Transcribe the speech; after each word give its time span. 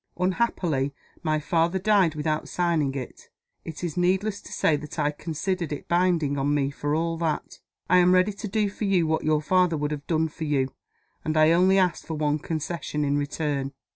Unhappily, 0.17 0.95
my 1.21 1.39
father 1.39 1.77
died 1.77 2.15
without 2.15 2.49
signing 2.49 2.95
it. 2.95 3.29
It 3.63 3.83
is 3.83 3.95
needless 3.95 4.41
to 4.41 4.51
say 4.51 4.75
that 4.77 4.97
I 4.97 5.11
consider 5.11 5.65
it 5.65 5.87
binding 5.87 6.39
on 6.39 6.55
me 6.55 6.71
for 6.71 6.95
all 6.95 7.17
that. 7.19 7.59
I 7.87 7.99
am 7.99 8.11
ready 8.11 8.33
to 8.33 8.47
do 8.47 8.67
for 8.67 8.85
you 8.85 9.05
what 9.05 9.23
your 9.23 9.43
father 9.43 9.77
would 9.77 9.91
have 9.91 10.07
done 10.07 10.27
for 10.27 10.45
you. 10.45 10.73
And 11.23 11.37
I 11.37 11.51
only 11.51 11.77
ask 11.77 12.03
for 12.03 12.15
one 12.15 12.39
concession 12.39 13.05
in 13.05 13.19
return." 13.19 13.73